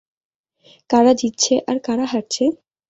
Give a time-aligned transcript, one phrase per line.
[0.89, 2.43] কারা জিতছে, আর কারা হারছে?